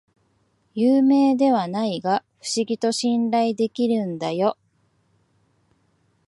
[0.73, 4.57] 有名ではないが不思議と信頼できるんだよ